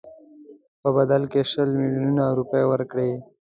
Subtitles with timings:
[0.81, 3.11] په بدل کې شل میلیونه روپۍ ورکړي.